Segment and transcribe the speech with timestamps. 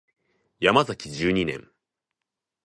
[0.59, 1.69] ヤマザキ十二年